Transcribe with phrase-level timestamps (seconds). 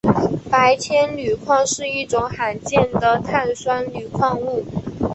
[0.49, 4.65] 白铅铝矿是一种罕见的碳酸铝矿物。